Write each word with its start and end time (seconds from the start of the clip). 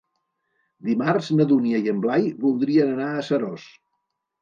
Dimarts 0.87 1.29
na 1.37 1.47
Dúnia 1.53 1.83
i 1.85 1.93
en 1.93 2.01
Blai 2.07 2.27
voldrien 2.49 2.93
anar 2.99 3.15
a 3.19 3.25
Seròs. 3.33 3.73